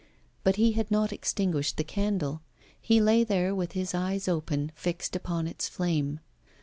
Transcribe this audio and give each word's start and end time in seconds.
But 0.43 0.55
he 0.55 0.71
had 0.71 0.89
not 0.89 1.13
extinguished 1.13 1.77
the 1.77 1.83
candle, 1.83 2.41
he 2.81 2.99
lay 2.99 3.23
there 3.23 3.53
with 3.53 3.73
his 3.73 3.93
eyes 3.93 4.27
open, 4.27 4.71
fixed 4.73 5.15
upon 5.15 5.45
its 5.47 5.69
flame. 5.69 6.19